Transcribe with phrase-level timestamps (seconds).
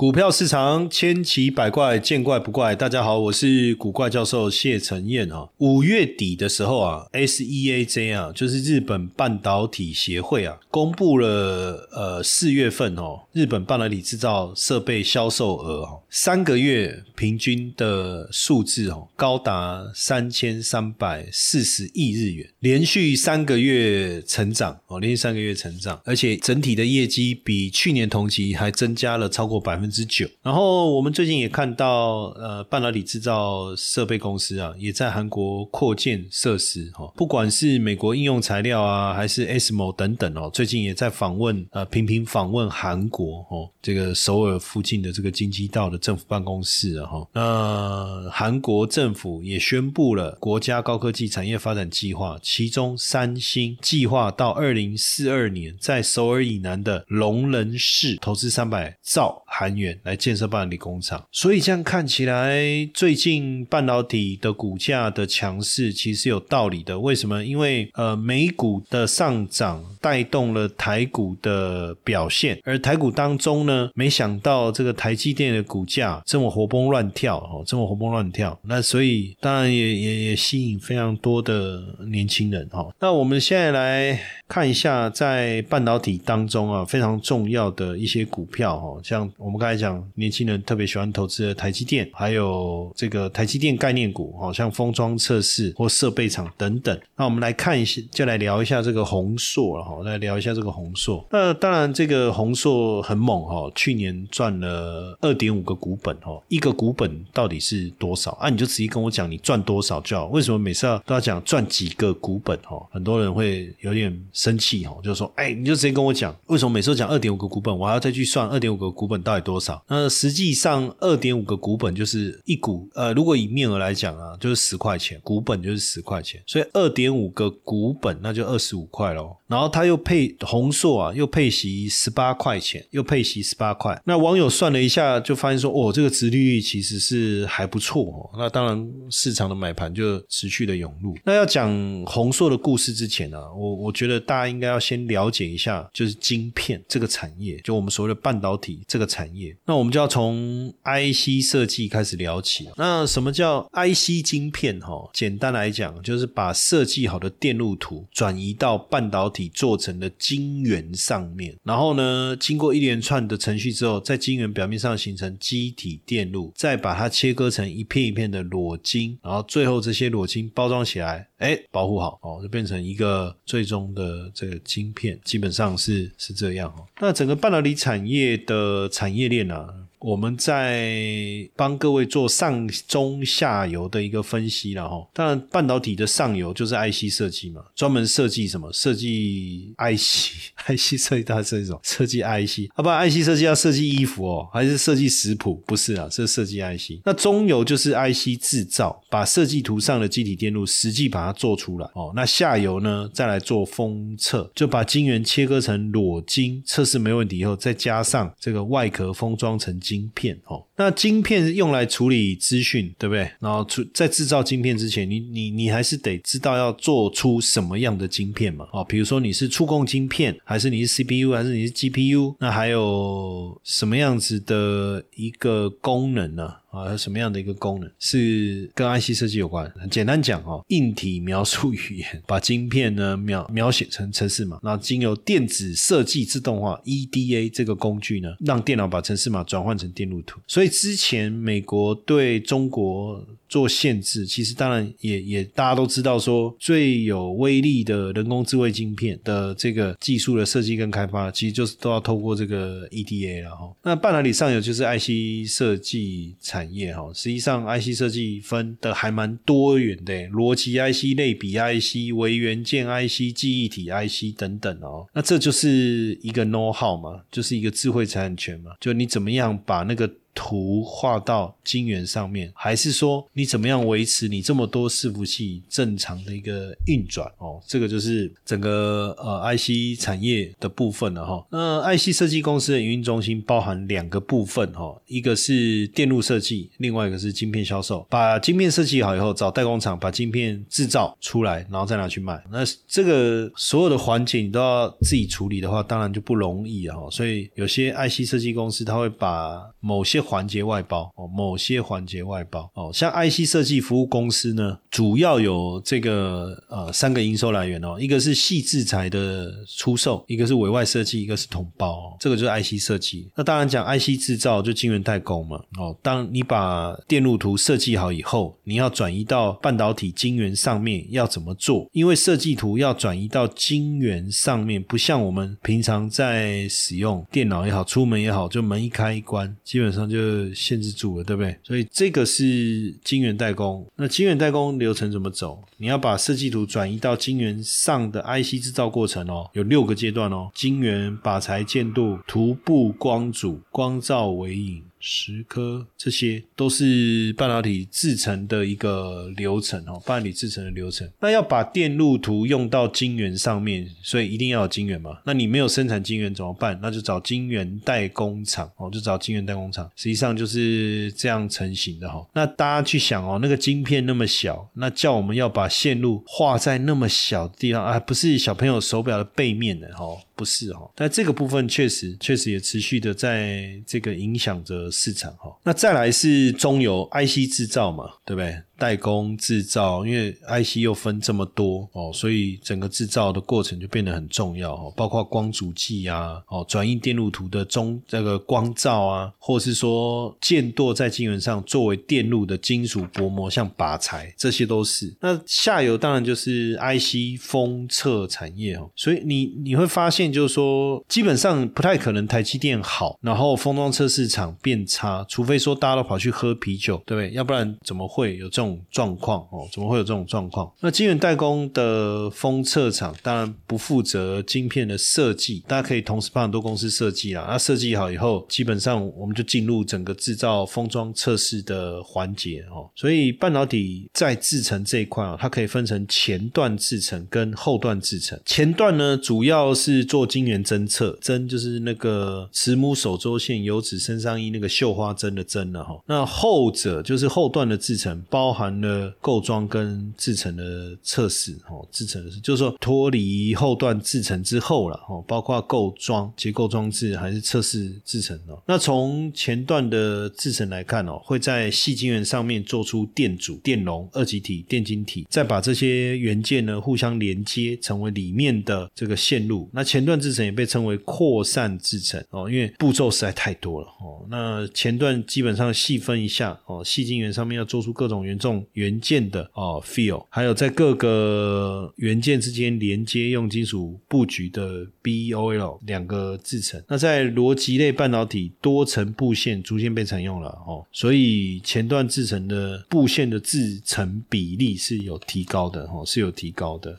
[0.00, 2.74] 股票市场千奇百怪，见怪不怪。
[2.74, 5.50] 大家好，我是古怪教授谢承彦哈。
[5.58, 29.89] 五月底的时候啊，SEAJ 啊，就是日本半导体协会啊，公布了呃四月份哦，日本半导体制造设备销售额哦，三个月平均的数字哦，高达三千三百四十亿日元，连续三个月成长哦，连续三个月成长，而且整体的业绩比去年同期还增加了超过百分。
[29.90, 62.60] 之九，然后我们最近也看到，呃，半导体制造设备公司啊，也在韩国扩建设施哈，不管是美国应用材料啊，还是 SMO 等等哦，最近也在访问，呃，频频访问韩国哦，这个首尔附近的这个京畿道的政府办公室啊哈，那韩国政府也宣布了国家高科技产业发展计划，其中三星计划到二零四二年在首尔以南的龙仁市投资三百兆韩来建设半导体工厂，所以这样看起来，
[62.92, 66.98] 最近半导体的股价的强势其实有道理的。
[66.98, 67.44] 为什么？
[67.44, 82.88] 因为呃，美股的上涨带动了台股的表现，而台股当中呢，没想到这个台积电的股价这么活蹦乱跳哦，这么活蹦乱跳，那所以当然也也也吸引非常多的年轻人哈。
[83.00, 84.20] 那我们现在来
[84.50, 89.70] 看一下，在半导体当中啊，非常重要的一些股票哈，像我们刚。
[89.70, 97.00] 才讲，年轻人特别喜欢投资的台积电，还有这个台积电概念股，好像封装测试或设备厂等等。
[97.16, 100.02] 那我们来看一下，就来聊一下这个宏硕了哈。
[100.02, 101.24] 来聊一下这个宏硕。
[101.30, 106.42] 那当然，这个宏硕很猛哈，去年赚了二点五个股本哈。
[106.48, 108.50] 一个股本到底是多少啊？
[108.50, 110.26] 你就直接跟我讲你赚多少就好。
[110.26, 112.84] 为什么每次要都要讲赚几个股本哈？
[112.90, 119.60] 很多人会有点生气哈，就是说，哎，你就直接跟我讲，为什么每次讲二点五个股本，我还要再去算二点五个股本到底多？
[119.60, 119.84] 少？
[119.88, 129.36] 那实际上二点五个股本就是一股，呃，如果以面额来讲啊，就是十块钱，股本就是十块钱，所以二点五个股本那就二十五块喽。
[129.46, 134.00] 然后他又配红硕啊，又配息十八块钱，又配息十八块。
[134.06, 138.30] 那网友算了一下，就发现说，哦，这个殖利率其实是还不错哦。
[138.38, 141.14] 那当然市场的买盘就持续的涌入。
[141.24, 141.70] 那要讲
[142.06, 149.56] 红硕的故事之前呢，我我觉得大家应该要先了解一下，就是晶片这个产业，就我们所谓的半导体这个产业。
[149.66, 152.68] 那我们就要从 IC 设计开始聊起。
[152.76, 154.78] 那什么叫 IC 晶片？
[154.78, 159.40] 哈，简单来讲，就是把设计好的电路图转移到半导体。
[159.48, 176.86] 做成的晶圆上面，然后呢，经过一连串的程序之后，在晶圆表面上形成基体电路，再把它切割成一片一片的裸晶，然后最后这些裸晶包装起来，哎，保护好哦，就变成一个最终的这个晶片，基本上是是这样哦。
[177.00, 179.86] 那整个半导体产业的产业链呢？
[180.00, 185.06] 我们在帮各位做上中下游的一个分析了哈。
[185.12, 188.72] 当然，半导体的上游就是 IC 设计嘛，专门设计什么？
[188.72, 192.70] 设计 IC，IC 设计它是一种设计 IC。
[192.74, 195.62] 啊，不，IC 设计要设计衣服哦，还是设计食谱？
[195.66, 197.02] 不是啊，是设计 IC。
[197.04, 202.10] 那中游就是 IC 制造，把设计图上的机体电路实际把它做出来哦。
[202.16, 209.78] 那下游呢，再来做封测，就把晶圆切割成裸晶，测试没问题以后，再加上这个外壳封装成。
[209.90, 213.30] 芯片哦，那晶片是用来处理资讯，对不对？
[213.38, 218.66] 然后出在制造晶片之前，你你你还是得知道要做出什么样的晶片嘛？
[218.72, 222.34] 哦，比如说你是触控晶片，还是你是 CPU，还是你是 GPU？
[222.40, 226.54] 那还有什么样子的一个功能呢？
[226.70, 229.70] 啊，什么样的一个功能是跟 IC 设计有关？
[229.90, 240.40] 简单讲哦，硬体描述语言把晶片呢 描描写成程式码，那经由电子设计自动化 EDA 这个工具呢，让电脑把程式码转换成电路图。
[240.46, 243.26] 所以之前美国对中国。
[243.50, 253.74] 做限制，其实当然也也大家都知道，说最有威力的人工智慧晶片的这个技术的设计跟开发，其实就是都要透过这个 EDA 了哈。
[253.82, 265.04] 那半导体上游就是 IC 设计产业哈，实际上 IC 设计分的还蛮多元的，逻辑 IC、类比 IC、微元件 IC、记忆体 IC 等等哦。
[265.12, 270.08] 那这就是一个 know how 嘛，就是一个智慧财产权嘛，就你怎么样把那个。
[270.32, 277.58] 图画到晶圆上面，还是说你怎么样维持你这么多伺服器正常的一个运转哦？
[277.66, 281.46] 这个就是整个呃 IC 产业的部分了哈。
[281.50, 288.06] 那 IC 设计公司的营运中心包含两个部分哈，一个是电路设计，另外一个是晶片销售。
[288.10, 292.38] 把晶片设计好以后，找代工厂把晶片制造出来，然后再拿去卖。
[292.52, 296.94] 那这个所有的环节你都要自己处理的话，当然就不容易啊。
[297.10, 302.90] 所以有些 IC 设计公司他会把某些环节外包哦，某些环节外包哦。
[302.92, 313.30] 像 IC IC 设计服务公司呢，主要有这个呃三个营收来源哦，一个是细制材的出售，一个是委外设计，一个是统包，这个就是 IC 设计。
[313.36, 315.96] 那当然讲 IC 制造就晶圆代工嘛哦。
[316.02, 321.88] 当你把电路图设计好以后，你要转移到半导体晶圆上面要怎么做？
[321.92, 331.56] 因为设计图要转移到晶圆上面，不像我们平常在使用电脑也好，出门也好，就门一开一关，基本上就限制住了，对不对？
[331.62, 333.86] 所以这个是晶圆代工。
[333.96, 335.62] 那晶圆代工流程怎么走？
[335.76, 344.82] 你要把设计图转移到晶圆上的 IC 制造过程哦，有六个阶段哦：晶圆、靶材、建度、涂布、光组、光照、微影。
[345.00, 351.10] 十颗，这些都是半导体制成的一个流程哦，半导体制成的流程。
[351.20, 355.18] 那要把电路图用到晶圆上面，所以一定要有晶圆嘛。
[355.24, 356.78] 那你没有生产晶圆怎么办？
[356.82, 359.90] 那就找晶圆代工厂哦，就找晶圆代工厂。
[359.96, 362.24] 实际上就是这样成型的哈。
[362.34, 370.04] 那大家去想哦，那个晶片那么小，那叫我们要把线路画在那么小的地方啊，不是小朋友手表的背面的哈。
[370.36, 375.56] 不是哈，但这个部分确实确实也持续的在这个影响着市场哈。
[375.64, 378.62] 那再来是中游 IC 制造嘛，对不对？
[378.80, 384.90] 代工制造，因为 IC 又分这么多哦，所以整个制造的过程就变得很重要哦。
[384.96, 395.14] 包括光阻剂啊，哦，转印电路图的中这个光照啊，或是说建舵在晶圆上作为电路的金属薄膜，像靶材，这些都是。
[395.20, 400.30] 那下游当然就是 IC 封测产业哦，所以你你会发现。
[400.30, 407.32] 就是说，基本上不太可能台积电好，然后封装测试场变差，除非说大家都跑去喝啤酒，对不对？
[407.32, 409.66] 要不然怎么会有这种状况哦？
[409.72, 410.70] 怎么会有这种状况？
[410.80, 417.46] 那晶圆代工的封测厂当然不负责晶片的设计，大家可以同时帮很多公司设计啦。
[417.48, 422.90] 那设计好以后，基本上我们就进入整个制造封装测试的环节哦。
[422.94, 428.38] 所以半导体在制程这一块啊，它可以分成前段制程跟后段制程。
[428.44, 436.00] 前段呢，主要是做晶圆侦测，针就是那个慈母手周线游子身上衣那个绣花针的针了哈。
[436.06, 441.86] 那后者就是后段的制成，包含了构装跟制成的测试哦。
[441.90, 448.62] 制成的是，就是说脱离后段制成之后了哦，包括构装、结构装置还是测试制成哦。
[448.66, 459.68] 那从前段的制成来看哦，会在细晶圆上面做出电阻、电容、二极体、电晶体，再把这些元件呢互相连接，成为里面的这个线路。
[459.72, 460.20] 那前段。
[460.20, 464.26] 制成也被称为扩散制成哦，因为步骤实在太多了哦。
[464.28, 476.82] 那前段基本上细分一下哦，细晶圆上面要做出各种元种元件的哦 feel，还有在各个元件之间连接用金属布局的 BOL 两个制成。
[476.88, 486.96] 那在逻辑类半导体，多层布线逐渐被采用了哦，所以前段制成的布线的制成比例是有提高的哦，是有提高的。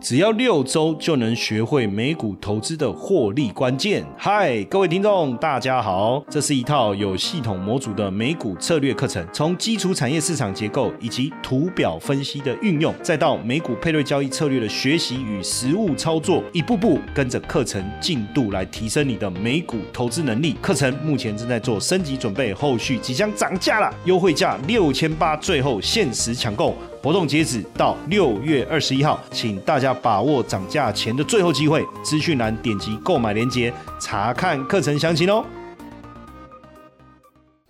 [0.00, 4.02] 只要六周就能学会美股投资的获利关键。
[4.16, 6.24] 嗨，各位听众，大家好！
[6.30, 20.56] 这是一套有系统模组的美股策略课程，从基础产业市场结构以及图表分析的运用，再到美股配对交易策略的学习与实物操作，一步步跟着课程进度来提升你的美股投资能力。
[20.62, 26.74] 课程目前正在做升级准备，后续即将涨价了，优惠价六千八，最后限时抢购。
[27.02, 31.82] 活动截止到六月二十一号，请大家把握涨价前的最后机会。
[32.02, 35.44] 资讯栏点击购买链接，查看课程详情哦。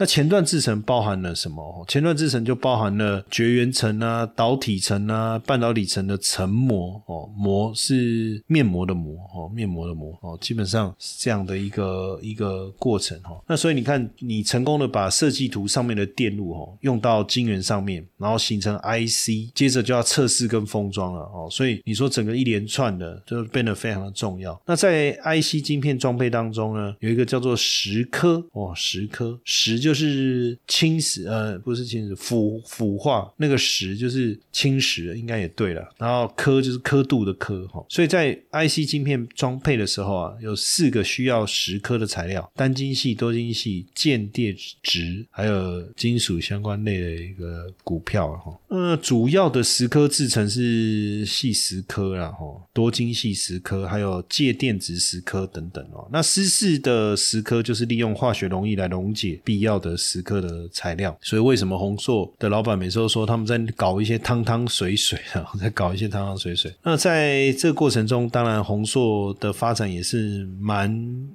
[0.01, 1.85] 那前段制程包含了什么？
[1.87, 13.39] 前段制程就包含了绝缘层啊、导体层啊、半导体层的层膜哦，膜是面膜的膜哦，面膜的膜哦，基本上是这样的一个一个过程哈。
[13.47, 21.47] 那所以你看，你成功的把设计图上面的电路哦用到晶圆上面，然后形成 IC，接着就要测试跟封装了哦。
[21.51, 24.59] 所以你说整个一连串的就变得非常的重要。
[24.65, 29.90] 那在 IC 晶片装配当中呢，有一个叫做十颗哦，十颗十就。
[29.91, 35.85] 就是侵蚀，呃，不是侵蚀，腐腐化那个蚀就是侵蚀，应该也对了。
[35.99, 48.57] 然后刻就是刻度的刻哈，所以在 IC 晶片装配的时候啊，有四个需要蚀刻的材料：单晶系、多晶系、间电值，还有金属相关类的一个股票哈。
[48.69, 56.09] 呃，主要的蚀刻制成是细蚀刻啦，哈，多晶系蚀刻，还有介电子蚀刻等等哦。
[56.13, 61.17] 那湿式的蚀刻就是利用化学溶液来溶解必要的时刻的材料。
[61.23, 66.73] 所以为什么宏硕的老板每次都说他们在搞一些汤汤水水啊， 在搞一些汤汤水水？
[66.83, 70.91] 那在这个过程中，当然宏硕的发展也是蛮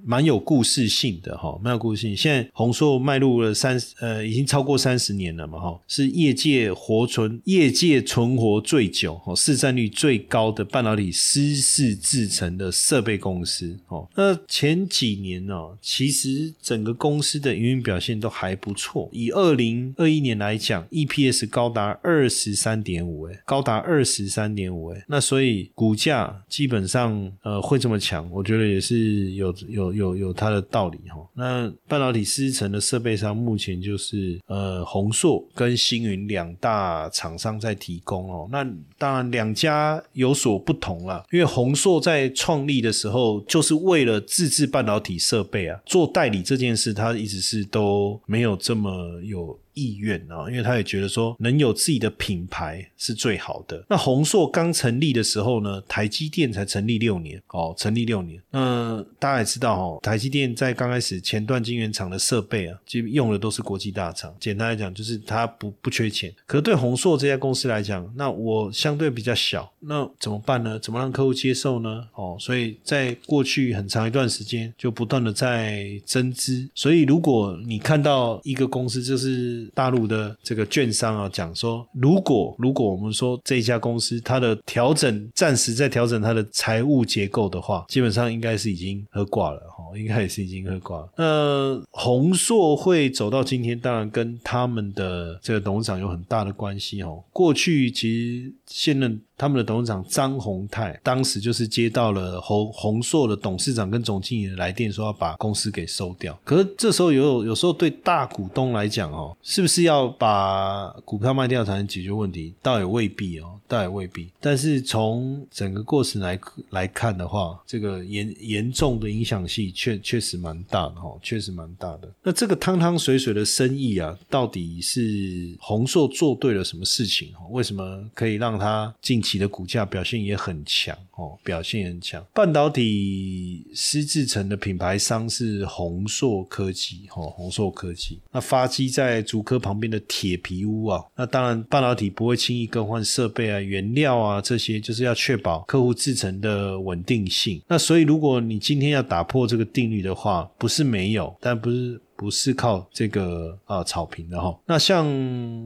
[0.05, 2.15] 蛮有故事性的哈，蛮有故事性。
[2.15, 14.07] 现在宏硕迈入了三呃，已经超过三十年了嘛哈，是业界活存、业界存活最久、哦市占率最高的半导体湿式制成的设备公司哦。
[14.15, 19.07] 那前几年呢，其实整个公司的营运表现都还不错。
[19.13, 31.25] 以二零二一年来讲，EPS 高达二十三点五，哎，高达二十三点五，哎，那所以股价基本上呃会这么强，我觉得也是有有有有它的道理哈。
[31.33, 38.49] 那半导体湿成的设备商目前就是呃宏硕跟星云两大厂商在提供哦。
[38.51, 49.59] 那当然两家有所不同了，因为宏硕在创立的时候就是为了自制半导体设备啊，做代理这件事，他一直是都没有这么有。
[49.75, 53.85] 意愿啊，因为他也觉得说能有自己的品牌是最好的。
[53.87, 58.41] 那宏硕刚成立的时候呢，台积电才成立六年哦，成立六年。
[58.49, 64.33] 那大家也知道哦，台积电在刚开始前段晶圆厂的设备啊，基本用的都是国际大厂。
[64.39, 66.33] 简单来讲，就是它不不缺钱。
[66.47, 70.79] 可是对宏硕这家公司来讲，那我相对比较小，那怎么办呢？
[70.79, 72.07] 怎么让客户接受呢？
[72.15, 76.67] 哦，所以在过去很长一段时间，就不断的在增资。
[76.73, 91.09] 所以如果你看到一个公司，就是大陆的这个券商啊，讲说，如果如果我们说这家公司它的调整暂时在调整它的财务结构的话，基本上应该是已经喝挂了哈，应该也是已经喝挂了。
[91.17, 97.23] 那宏硕会走到今天，当然跟他们的这个董事长有很大的关系哦。
[97.31, 99.19] 过去其实现任。
[99.37, 106.39] 他们的董事长张宏泰当时就是接到了宏宏硕的董事长跟总经理的来电，说要把公司给收掉。
[106.45, 112.53] 可是这时候有有时候对大股东来讲哦，是不是要把股票卖掉才能解决问题？
[112.61, 114.29] 倒也未必哦，倒也未必。
[114.39, 116.39] 但是从整个过程来
[116.69, 122.09] 来看的话，这个严严重的影响性确确实蛮大的哈，确实蛮大的。
[122.23, 127.33] 那这个汤汤水水的生意啊，到底是宏硕做对了什么事情？
[127.51, 129.21] 为什么可以让他进？
[129.25, 132.23] 起的股价表现也很强哦，表现很强。
[132.33, 138.21] 半导体湿制成的品牌商是宏硕科技，哦，宏硕科技。
[138.31, 147.59] 那发机在竹科旁边的铁皮屋啊，那当然半导体不会轻易更换设备啊、原料啊这些，就是要确保客户制成的稳定性。
[147.67, 154.55] 那所以如果你今天要打破这个定律的话，不是没有，但不是不是靠这个啊草坪的哈。
[154.65, 155.05] 那像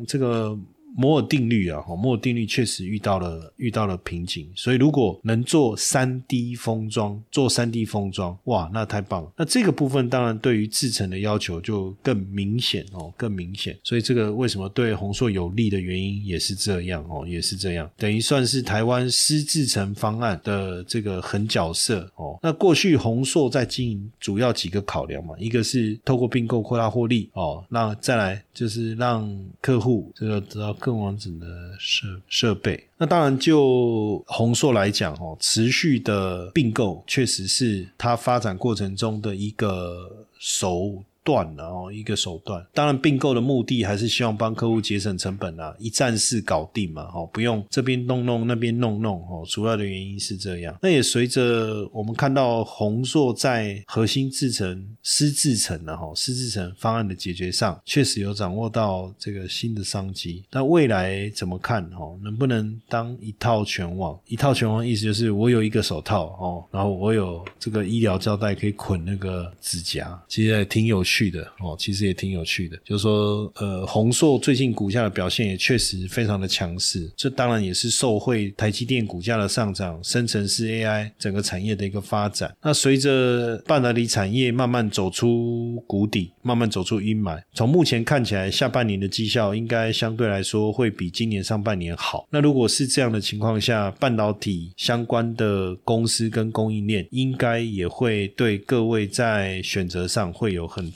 [0.07, 0.57] 这个。
[0.99, 9.31] 摩尔定律啊，摩尔定律确实遇到了遇到了瓶颈，所以如果能做三 D 封装，做三 D 封装，哇，那太棒了。
[9.37, 13.77] 那这个部分当然对于制程的要求就更明显哦，更明显。
[13.81, 22.37] 所以这个为什么对宏硕有利的原因也是这样哦，也是这样，等于算是台湾湿制程方案的这个狠角色哦。
[22.43, 30.75] 那过去宏硕在经营主要几个考量嘛，一个是透过并购扩大获利哦，那再来就是让客户这个得到。
[30.89, 31.45] 更完整的
[31.77, 41.03] 设设备，那当然就红硕来讲哦，持续的并购确实是它发展过程中的一个首。
[41.23, 42.65] 断了哦，一个手段。
[42.73, 49.43] 当然，并购的目的还是希望帮客户节省成本啊，一站式搞定嘛，哦，不用这边弄弄那边弄弄哦。
[49.47, 50.77] 主要的原因是这样。
[50.81, 60.43] 那也随着我们看到宏硕在核心制程、湿制程的哈湿制程方案的解决上，确实有掌握到这个新的商机。
[60.51, 62.17] 那未来怎么看哦？
[62.23, 64.19] 能不能当一套全网？
[64.25, 82.55] 一套全网意思就是我有一个手套哦，然后我有这个医疗胶带可以捆那个指甲，其实也挺有去的哦，其实也挺有趣的，就是说，呃，宏硕最近股价的表现也确实非常的强势，这当然也是受惠台积电股价的上涨，生成式 AI 整个产业的一个发展。
[82.61, 92.27] 那随着半导体产业慢慢走出谷底，慢慢走出阴霾，从目前看起来，下半年的绩效应该相对来说会比今年上半年好。
[92.29, 100.89] 那如果是这样的情况下，半导体相关的公司跟供应链应该也会对各位在选择上会有很